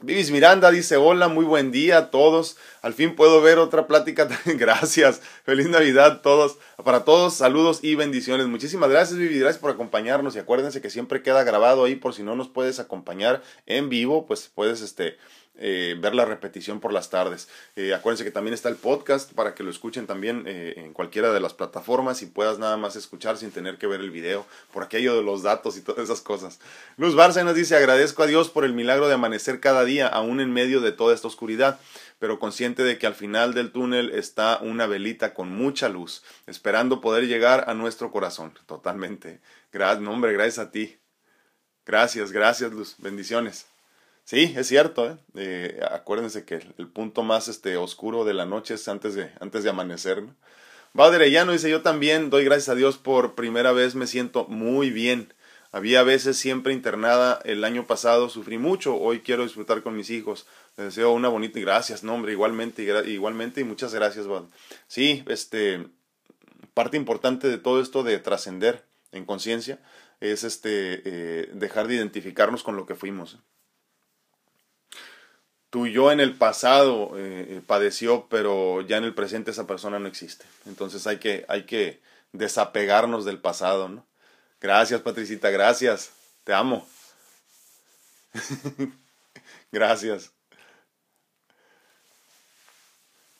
[0.00, 2.58] Vivis Miranda dice, hola, muy buen día a todos.
[2.82, 4.28] Al fin puedo ver otra plática.
[4.44, 5.22] gracias.
[5.44, 6.58] Feliz Navidad todos.
[6.84, 8.46] Para todos, saludos y bendiciones.
[8.46, 9.38] Muchísimas gracias, Vivi.
[9.38, 10.36] Gracias por acompañarnos.
[10.36, 14.26] Y acuérdense que siempre queda grabado ahí por si no nos puedes acompañar en vivo,
[14.26, 15.16] pues puedes este,
[15.58, 17.48] eh, ver la repetición por las tardes.
[17.76, 21.32] Eh, acuérdense que también está el podcast para que lo escuchen también eh, en cualquiera
[21.32, 24.82] de las plataformas y puedas nada más escuchar sin tener que ver el video por
[24.82, 26.60] aquello de los datos y todas esas cosas.
[26.96, 30.52] Luz Bárcenas dice agradezco a Dios por el milagro de amanecer cada día aún en
[30.52, 31.80] medio de toda esta oscuridad
[32.18, 37.00] pero consciente de que al final del túnel está una velita con mucha luz, esperando
[37.00, 38.54] poder llegar a nuestro corazón.
[38.66, 39.40] Totalmente.
[39.72, 40.98] Gracias, no, hombre, gracias a ti.
[41.84, 42.96] Gracias, gracias, Luz.
[42.98, 43.75] Bendiciones.
[44.26, 45.08] Sí, es cierto.
[45.08, 45.16] ¿eh?
[45.36, 49.62] Eh, acuérdense que el, punto más este, oscuro de la noche es antes de, antes
[49.62, 50.24] de amanecer.
[50.24, 51.52] ¿no?
[51.52, 55.32] Dice, yo también doy gracias a Dios por primera vez, me siento muy bien.
[55.70, 60.46] Había veces siempre internada el año pasado, sufrí mucho, hoy quiero disfrutar con mis hijos.
[60.76, 64.46] Les deseo una bonita gracias, no hombre, igualmente, igualmente y muchas gracias, Bad.
[64.88, 65.86] Sí, este,
[66.74, 69.78] parte importante de todo esto de trascender en conciencia
[70.20, 73.38] es este, eh, dejar de identificarnos con lo que fuimos
[75.76, 79.98] tu yo en el pasado eh, eh, padeció, pero ya en el presente esa persona
[79.98, 80.46] no existe.
[80.64, 82.00] Entonces hay que, hay que
[82.32, 84.06] desapegarnos del pasado, ¿no?
[84.58, 86.12] Gracias, Patricita, gracias.
[86.44, 86.88] Te amo.
[89.70, 90.30] gracias.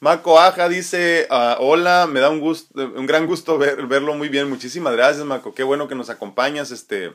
[0.01, 4.47] Maco Aja dice, ah, hola, me da un, gusto, un gran gusto verlo muy bien.
[4.51, 5.55] Muchísimas gracias, Maco.
[5.55, 6.71] Qué bueno que nos acompañas.
[6.71, 7.15] Este,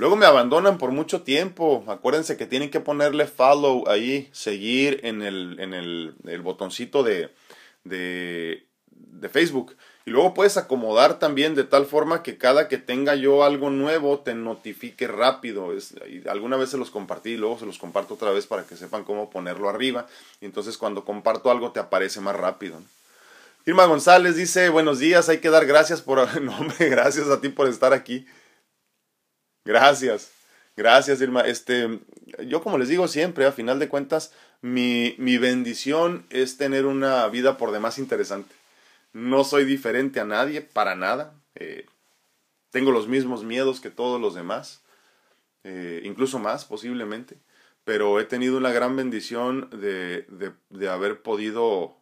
[0.00, 1.84] Luego me abandonan por mucho tiempo.
[1.86, 7.28] Acuérdense que tienen que ponerle follow ahí, seguir en el, en el, el botoncito de,
[7.84, 9.76] de, de, Facebook.
[10.06, 14.20] Y luego puedes acomodar también de tal forma que cada que tenga yo algo nuevo
[14.20, 15.74] te notifique rápido.
[15.74, 15.94] Es,
[16.30, 19.04] alguna vez se los compartí y luego se los comparto otra vez para que sepan
[19.04, 20.06] cómo ponerlo arriba.
[20.40, 22.80] Y entonces cuando comparto algo te aparece más rápido.
[23.66, 26.26] Irma González dice, buenos días, hay que dar gracias por...
[26.40, 28.24] No, hombre, gracias a ti por estar aquí.
[29.64, 30.32] Gracias,
[30.76, 31.42] gracias Irma.
[31.42, 32.00] Este,
[32.46, 37.26] yo como les digo siempre, a final de cuentas, mi, mi bendición es tener una
[37.28, 38.54] vida por demás interesante.
[39.12, 41.34] No soy diferente a nadie, para nada.
[41.54, 41.86] Eh,
[42.70, 44.82] tengo los mismos miedos que todos los demás,
[45.64, 47.36] eh, incluso más posiblemente,
[47.84, 51.96] pero he tenido una gran bendición de, de, de haber podido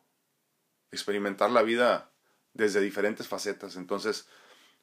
[0.93, 2.11] experimentar la vida
[2.53, 3.77] desde diferentes facetas.
[3.77, 4.27] Entonces,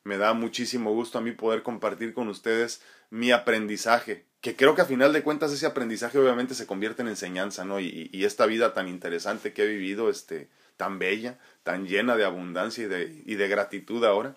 [0.06, 4.84] me da muchísimo gusto a mí poder compartir con ustedes mi aprendizaje, que creo que
[4.84, 7.80] a final de cuentas ese aprendizaje obviamente se convierte en enseñanza, ¿no?
[7.80, 12.24] Y, y esta vida tan interesante que he vivido, este, tan bella, tan llena de
[12.26, 14.36] abundancia y de, y de gratitud ahora,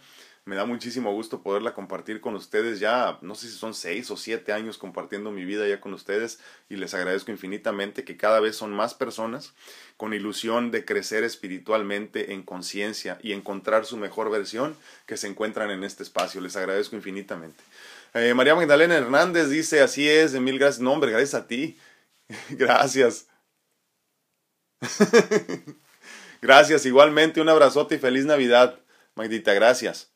[0.48, 4.16] Me da muchísimo gusto poderla compartir con ustedes ya, no sé si son seis o
[4.16, 6.38] siete años compartiendo mi vida ya con ustedes
[6.70, 9.52] y les agradezco infinitamente que cada vez son más personas
[9.98, 15.70] con ilusión de crecer espiritualmente en conciencia y encontrar su mejor versión que se encuentran
[15.70, 16.40] en este espacio.
[16.40, 17.62] Les agradezco infinitamente.
[18.14, 20.80] Eh, María Magdalena Hernández dice, así es, mil gracias.
[20.80, 21.76] No, hombre, gracias a ti.
[22.52, 23.26] gracias.
[26.40, 28.80] gracias, igualmente un abrazote y feliz Navidad,
[29.14, 30.08] Magdita, gracias.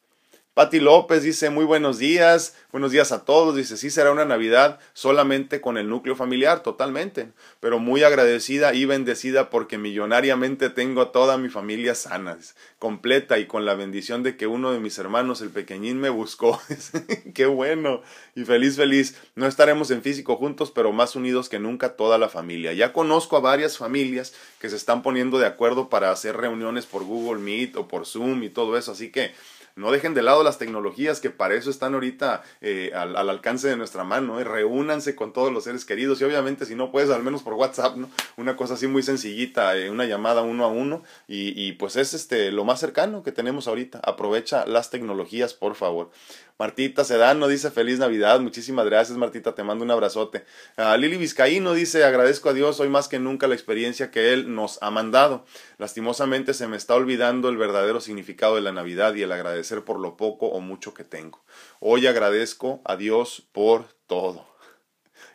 [0.54, 4.80] Pati López dice muy buenos días, buenos días a todos, dice sí será una Navidad
[4.92, 11.10] solamente con el núcleo familiar, totalmente, pero muy agradecida y bendecida porque millonariamente tengo a
[11.10, 12.36] toda mi familia sana,
[12.78, 16.60] completa y con la bendición de que uno de mis hermanos, el pequeñín, me buscó.
[17.34, 18.02] Qué bueno
[18.34, 19.16] y feliz, feliz.
[19.34, 22.74] No estaremos en físico juntos, pero más unidos que nunca toda la familia.
[22.74, 27.04] Ya conozco a varias familias que se están poniendo de acuerdo para hacer reuniones por
[27.04, 29.32] Google Meet o por Zoom y todo eso, así que
[29.76, 33.76] no dejen de lado las tecnologías que para eso están ahorita eh, al, alcance de
[33.76, 34.40] nuestra mano.
[34.40, 34.44] Eh.
[34.44, 37.96] Reúnanse con todos los seres queridos y obviamente si no puedes, al menos por WhatsApp,
[37.96, 38.10] ¿no?
[38.36, 42.14] Una cosa así muy sencillita, eh, una llamada uno a uno y, y pues es
[42.14, 44.00] este lo más cercano que tenemos ahorita.
[44.04, 46.10] Aprovecha las tecnologías, por favor.
[46.62, 48.38] Martita Sedano dice feliz Navidad.
[48.38, 49.52] Muchísimas gracias, Martita.
[49.52, 50.44] Te mando un abrazote.
[50.76, 54.54] Uh, Lili Vizcaíno dice agradezco a Dios hoy más que nunca la experiencia que Él
[54.54, 55.44] nos ha mandado.
[55.78, 59.32] Lastimosamente se me está olvidando el verdadero significado de la Navidad y el
[59.62, 61.40] agradecer por lo poco o mucho que tengo.
[61.78, 64.44] Hoy agradezco a Dios por todo.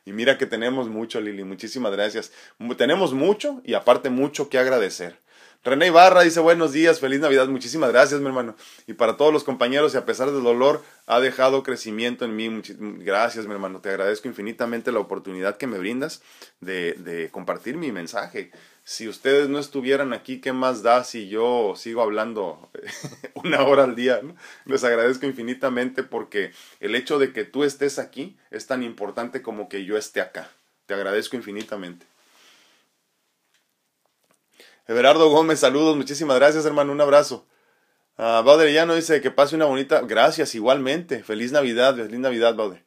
[0.06, 1.46] Y mira que tenemos mucho, Lili.
[1.46, 2.32] Muchísimas gracias.
[2.78, 5.20] Tenemos mucho y aparte mucho que agradecer.
[5.68, 8.56] René Ibarra dice buenos días, feliz Navidad, muchísimas gracias mi hermano.
[8.88, 12.62] Y para todos los compañeros y a pesar del dolor, ha dejado crecimiento en mí.
[13.00, 16.22] Gracias mi hermano, te agradezco infinitamente la oportunidad que me brindas
[16.62, 18.52] de, de compartir mi mensaje.
[18.86, 22.70] Si ustedes no estuvieran aquí, ¿qué más da si yo sigo hablando
[23.34, 24.22] una hora al día?
[24.64, 29.68] Les agradezco infinitamente porque el hecho de que tú estés aquí es tan importante como
[29.68, 30.50] que yo esté acá.
[30.86, 32.06] Te agradezco infinitamente.
[34.88, 37.46] Everardo Gómez, saludos, muchísimas gracias, hermano, un abrazo.
[38.18, 40.02] Uh, Bauder no dice que pase una bonita.
[40.02, 41.24] Gracias, igualmente.
[41.24, 42.84] Feliz Navidad, feliz Navidad, Bauder.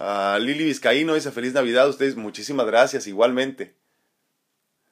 [0.00, 3.74] Uh, Lili Vizcaíno dice feliz Navidad, ustedes, muchísimas gracias, igualmente.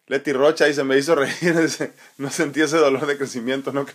[0.09, 1.35] Leti Rocha dice, me hizo reír,
[2.18, 3.87] no sentí ese dolor de crecimiento, ¿no?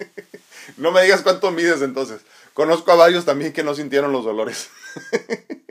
[0.78, 2.22] no me digas cuánto mides entonces.
[2.54, 4.70] Conozco a varios también que no sintieron los dolores.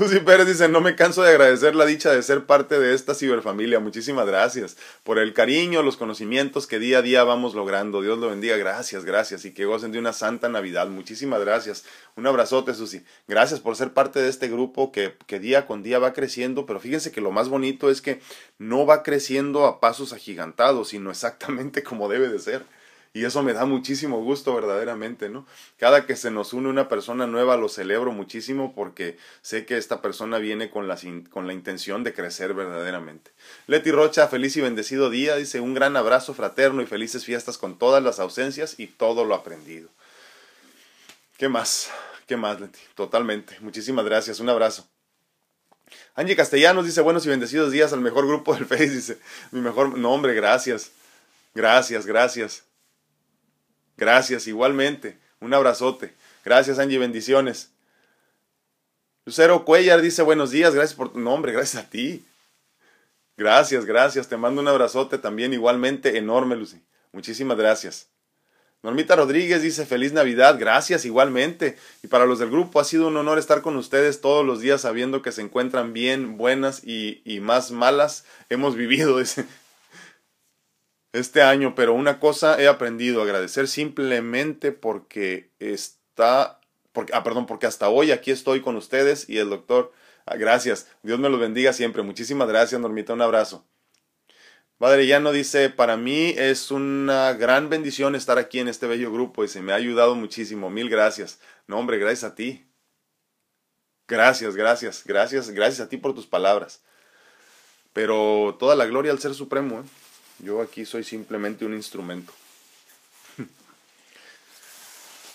[0.00, 3.14] Susi Pérez dice, no me canso de agradecer la dicha de ser parte de esta
[3.14, 3.80] ciberfamilia.
[3.80, 8.00] Muchísimas gracias por el cariño, los conocimientos que día a día vamos logrando.
[8.00, 8.56] Dios lo bendiga.
[8.56, 9.44] Gracias, gracias.
[9.44, 10.88] Y que gocen de una santa Navidad.
[10.88, 11.84] Muchísimas gracias.
[12.16, 13.04] Un abrazote, Susi.
[13.28, 16.64] Gracias por ser parte de este grupo que, que día con día va creciendo.
[16.64, 18.22] Pero fíjense que lo más bonito es que
[18.56, 22.64] no va creciendo a pasos agigantados, sino exactamente como debe de ser.
[23.12, 25.44] Y eso me da muchísimo gusto verdaderamente, ¿no?
[25.78, 30.00] Cada que se nos une una persona nueva lo celebro muchísimo porque sé que esta
[30.00, 30.96] persona viene con la,
[31.30, 33.32] con la intención de crecer verdaderamente.
[33.66, 37.78] Leti Rocha, feliz y bendecido día, dice un gran abrazo fraterno y felices fiestas con
[37.78, 39.88] todas las ausencias y todo lo aprendido.
[41.36, 41.90] ¿Qué más?
[42.28, 42.78] ¿Qué más, Leti?
[42.94, 43.56] Totalmente.
[43.60, 44.38] Muchísimas gracias.
[44.38, 44.86] Un abrazo.
[46.14, 48.90] Angie Castellanos dice buenos y bendecidos días al mejor grupo del Face.
[48.90, 49.18] Dice
[49.50, 50.92] mi mejor nombre, gracias.
[51.54, 52.69] Gracias, gracias.
[54.00, 55.18] Gracias, igualmente.
[55.40, 56.14] Un abrazote.
[56.42, 57.70] Gracias, Angie, bendiciones.
[59.26, 62.24] Lucero Cuellar dice buenos días, gracias por tu nombre, gracias a ti.
[63.36, 64.26] Gracias, gracias.
[64.26, 66.82] Te mando un abrazote también igualmente enorme, Lucy.
[67.12, 68.08] Muchísimas gracias.
[68.82, 71.76] Normita Rodríguez dice feliz Navidad, gracias igualmente.
[72.02, 74.80] Y para los del grupo ha sido un honor estar con ustedes todos los días
[74.80, 78.24] sabiendo que se encuentran bien, buenas y, y más malas.
[78.48, 79.44] Hemos vivido, dice
[81.12, 86.60] este año, pero una cosa he aprendido, agradecer simplemente porque está,
[87.12, 89.92] ah, perdón, porque hasta hoy aquí estoy con ustedes y el doctor,
[90.26, 93.66] ah, gracias, Dios me los bendiga siempre, muchísimas gracias, Normita, un abrazo.
[94.78, 99.44] Padre Llano dice, para mí es una gran bendición estar aquí en este bello grupo
[99.44, 101.38] y se me ha ayudado muchísimo, mil gracias.
[101.66, 102.66] No, hombre, gracias a ti.
[104.08, 106.82] Gracias, gracias, gracias, gracias a ti por tus palabras.
[107.92, 109.80] Pero toda la gloria al Ser Supremo.
[109.80, 109.84] ¿eh?
[110.42, 112.32] Yo aquí soy simplemente un instrumento.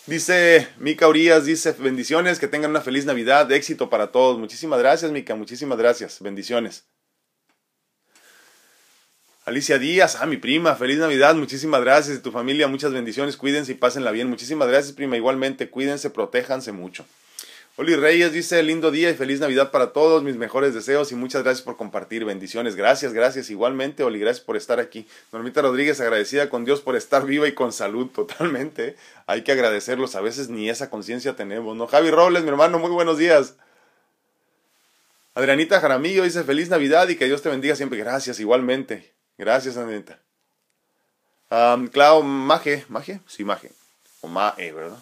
[0.07, 4.37] Dice Mica Urias, dice bendiciones, que tengan una feliz Navidad, éxito para todos.
[4.37, 6.21] Muchísimas gracias, Mica, muchísimas gracias.
[6.21, 6.85] Bendiciones.
[9.45, 12.21] Alicia Díaz, ah, mi prima, feliz Navidad, muchísimas gracias.
[12.23, 14.27] Tu familia, muchas bendiciones, cuídense y pásenla bien.
[14.27, 17.05] Muchísimas gracias, prima, igualmente, cuídense, protéjanse mucho.
[17.77, 21.43] Oli Reyes dice, lindo día y feliz Navidad para todos, mis mejores deseos y muchas
[21.43, 22.77] gracias por compartir, bendiciones.
[22.77, 25.05] Gracias, gracias igualmente, Oli, gracias por estar aquí.
[25.33, 28.95] Normita Rodríguez, agradecida con Dios por estar viva y con salud, totalmente.
[29.27, 31.85] Hay que agradecerlos, a veces ni esa conciencia tenemos, ¿no?
[31.87, 33.55] Javi Robles, mi hermano, muy buenos días.
[35.33, 37.99] Adrianita Jaramillo dice, feliz Navidad y que Dios te bendiga siempre.
[37.99, 39.11] Gracias, igualmente.
[39.37, 40.17] Gracias, Adrianita.
[41.51, 43.73] Um, Clau Maje, Maje, sí, Maje.
[44.21, 44.99] O Mae, ¿verdad?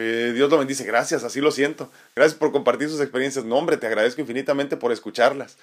[0.00, 1.90] Eh, Dios lo bendice, gracias, así lo siento.
[2.14, 3.44] Gracias por compartir sus experiencias.
[3.44, 5.58] No, hombre, te agradezco infinitamente por escucharlas.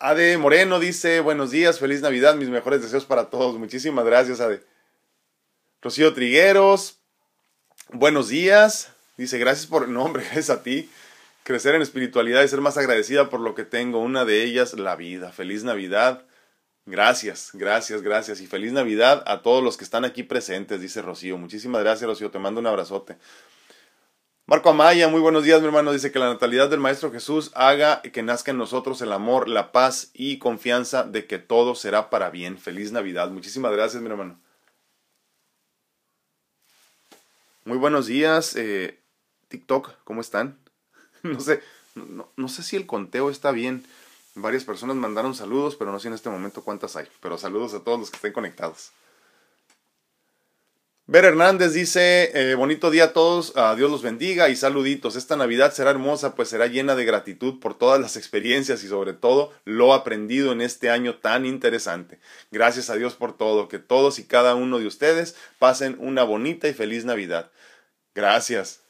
[0.00, 3.56] Ade Moreno dice, buenos días, feliz Navidad, mis mejores deseos para todos.
[3.56, 4.60] Muchísimas gracias, Ade.
[5.80, 6.98] Rocío Trigueros,
[7.92, 8.90] buenos días.
[9.18, 10.90] Dice, gracias por, no, hombre, gracias a ti.
[11.44, 14.00] Crecer en espiritualidad y ser más agradecida por lo que tengo.
[14.00, 15.30] Una de ellas, la vida.
[15.30, 16.24] Feliz Navidad.
[16.86, 18.40] Gracias, gracias, gracias.
[18.40, 21.38] Y feliz Navidad a todos los que están aquí presentes, dice Rocío.
[21.38, 22.32] Muchísimas gracias, Rocío.
[22.32, 23.16] Te mando un abrazote.
[24.48, 25.92] Marco Amaya, muy buenos días, mi hermano.
[25.92, 29.72] Dice que la natalidad del Maestro Jesús haga que nazca en nosotros el amor, la
[29.72, 32.56] paz y confianza de que todo será para bien.
[32.56, 33.28] Feliz Navidad.
[33.30, 34.38] Muchísimas gracias, mi hermano.
[37.64, 39.00] Muy buenos días, eh,
[39.48, 40.56] TikTok, ¿cómo están?
[41.24, 41.60] no sé,
[41.96, 43.84] no, no sé si el conteo está bien.
[44.36, 47.08] Varias personas mandaron saludos, pero no sé en este momento cuántas hay.
[47.20, 48.92] Pero saludos a todos los que estén conectados.
[51.08, 55.14] Ver Hernández dice, eh, bonito día a todos, Dios los bendiga y saluditos.
[55.14, 59.12] Esta Navidad será hermosa, pues será llena de gratitud por todas las experiencias y sobre
[59.12, 62.18] todo lo aprendido en este año tan interesante.
[62.50, 66.66] Gracias a Dios por todo, que todos y cada uno de ustedes pasen una bonita
[66.66, 67.52] y feliz Navidad.
[68.12, 68.80] Gracias.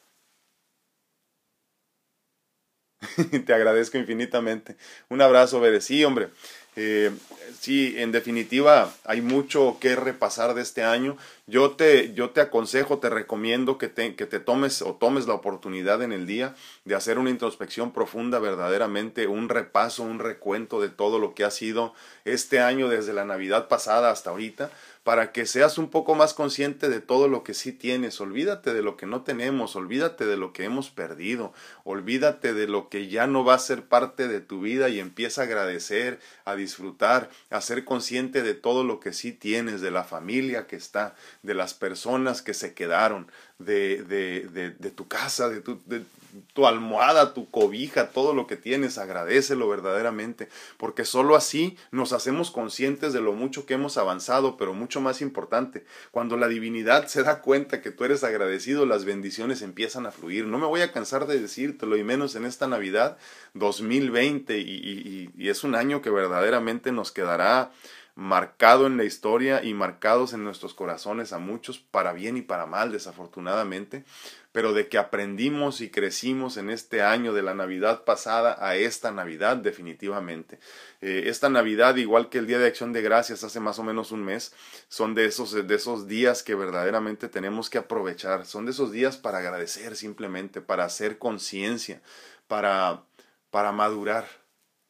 [3.47, 4.77] Te agradezco infinitamente.
[5.11, 5.81] Un abrazo, Bere.
[6.07, 6.31] Hombre.
[6.79, 7.11] Eh,
[7.59, 11.17] sí, en definitiva, hay mucho que repasar de este año.
[11.47, 15.33] Yo te, yo te aconsejo, te recomiendo que te, que te tomes o tomes la
[15.33, 20.91] oportunidad en el día de hacer una introspección profunda, verdaderamente, un repaso, un recuento de
[20.91, 21.95] todo lo que ha sido
[22.27, 24.71] este año desde la Navidad pasada hasta ahorita
[25.07, 28.21] para que seas un poco más consciente de todo lo que sí tienes.
[28.21, 31.53] Olvídate de lo que no tenemos, olvídate de lo que hemos perdido,
[31.85, 35.43] olvídate de lo que ya no va a ser parte de tu vida y empieza
[35.43, 40.03] a agradecer, a disfrutar, a ser consciente de todo lo que sí tienes, de la
[40.03, 41.15] familia que está,
[41.45, 46.03] de las personas que se quedaron, de, de, de, tu casa, de tu, de,
[46.53, 52.51] tu almohada, tu cobija, todo lo que tienes, agradecelo verdaderamente, porque sólo así nos hacemos
[52.51, 57.41] conscientes de lo mucho que hemos avanzado, pero más importante, cuando la divinidad se da
[57.41, 60.47] cuenta que tú eres agradecido, las bendiciones empiezan a fluir.
[60.47, 63.19] No me voy a cansar de decírtelo, y menos en esta Navidad
[63.55, 67.71] 2020, y, y, y es un año que verdaderamente nos quedará
[68.17, 72.65] marcado en la historia y marcados en nuestros corazones a muchos, para bien y para
[72.65, 74.05] mal, desafortunadamente,
[74.57, 79.13] pero de que aprendimos y crecimos en este año de la Navidad pasada a esta
[79.13, 80.59] Navidad definitivamente.
[81.03, 84.13] Eh, esta Navidad, igual que el Día de Acción de Gracias hace más o menos
[84.13, 84.55] un mes,
[84.89, 89.19] son de esos, de esos días que verdaderamente tenemos que aprovechar, son de esos días
[89.19, 92.01] para agradecer simplemente, para hacer conciencia,
[92.49, 93.05] para,
[93.51, 94.27] para madurar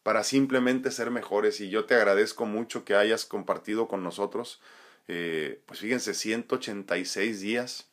[0.05, 1.61] para simplemente ser mejores.
[1.61, 4.61] Y yo te agradezco mucho que hayas compartido con nosotros,
[5.09, 7.91] eh, pues fíjense, 186 días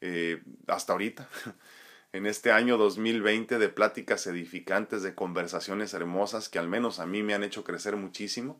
[0.00, 1.28] eh, hasta ahorita,
[2.12, 7.22] en este año 2020 de pláticas edificantes, de conversaciones hermosas que al menos a mí
[7.22, 8.58] me han hecho crecer muchísimo,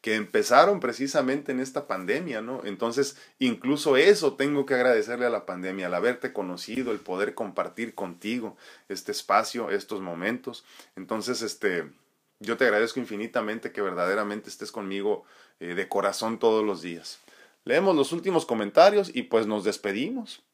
[0.00, 2.62] que empezaron precisamente en esta pandemia, ¿no?
[2.64, 7.94] Entonces, incluso eso tengo que agradecerle a la pandemia, al haberte conocido, el poder compartir
[7.94, 8.56] contigo
[8.88, 10.64] este espacio, estos momentos.
[10.94, 11.90] Entonces, este,
[12.38, 15.24] yo te agradezco infinitamente que verdaderamente estés conmigo
[15.58, 17.18] eh, de corazón todos los días.
[17.64, 20.44] Leemos los últimos comentarios y pues nos despedimos.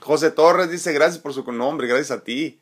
[0.00, 2.60] José Torres dice gracias por su nombre, gracias a ti.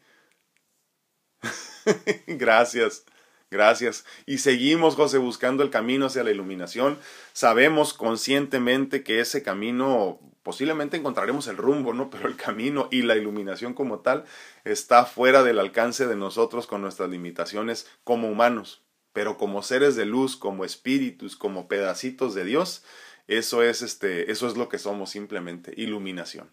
[2.27, 3.05] gracias.
[3.51, 4.05] Gracias.
[4.27, 6.98] Y seguimos, José, buscando el camino hacia la iluminación.
[7.33, 12.11] Sabemos conscientemente que ese camino posiblemente encontraremos el rumbo, ¿no?
[12.11, 14.24] Pero el camino y la iluminación como tal
[14.64, 18.83] está fuera del alcance de nosotros con nuestras limitaciones como humanos.
[19.14, 22.85] Pero como seres de luz, como espíritus, como pedacitos de Dios,
[23.29, 26.50] eso es este, eso es lo que somos simplemente, iluminación.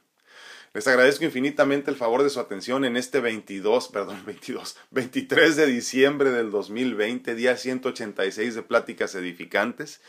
[0.76, 5.68] Les agradezco infinitamente el favor de su atención en este 22, perdón, 22, 23 de
[5.68, 10.02] diciembre del 2020, día 186 de Pláticas Edificantes.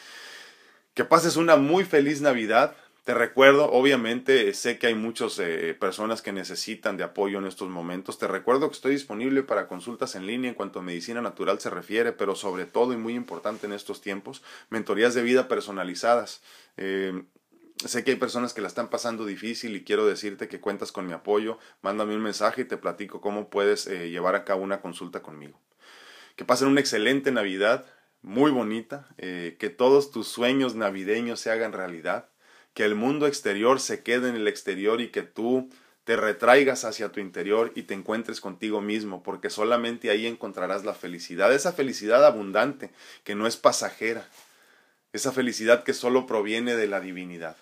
[0.95, 2.75] Que pases una muy feliz Navidad.
[3.05, 7.69] Te recuerdo, obviamente, sé que hay muchas eh, personas que necesitan de apoyo en estos
[7.69, 8.19] momentos.
[8.19, 11.71] Te recuerdo que estoy disponible para consultas en línea en cuanto a medicina natural se
[11.71, 16.43] refiere, pero sobre todo y muy importante en estos tiempos, mentorías de vida personalizadas.
[16.77, 17.23] Eh,
[17.87, 21.07] Sé que hay personas que la están pasando difícil y quiero decirte que cuentas con
[21.07, 21.59] mi apoyo.
[21.83, 25.61] Mándame un mensaje y te platico cómo puedes eh, llevar a cabo una consulta conmigo.
[26.35, 27.87] Que pasen una excelente Navidad,
[28.23, 32.29] muy bonita, eh, que todos tus sueños navideños se hagan realidad,
[32.75, 35.71] que el mundo exterior se quede en el exterior y que tú
[36.05, 40.95] te retraigas hacia tu interior y te encuentres contigo mismo, porque solamente ahí encontrarás la
[40.95, 42.91] felicidad, esa felicidad abundante,
[43.23, 44.29] que no es pasajera,
[45.13, 47.57] esa felicidad que solo proviene de la divinidad.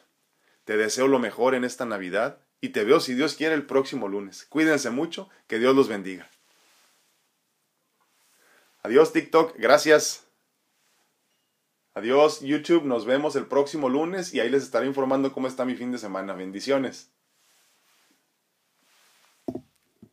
[0.65, 4.09] Te deseo lo mejor en esta Navidad y te veo si Dios quiere el próximo
[4.09, 4.47] lunes.
[4.49, 6.31] Cuídense mucho, que Dios los bendiga.
[8.83, 10.27] Adiós TikTok, gracias.
[11.95, 15.77] Adiós YouTube, nos vemos el próximo lunes y ahí les estaré informando cómo está mi
[15.77, 16.33] fin de semana.
[16.33, 17.14] Bendiciones.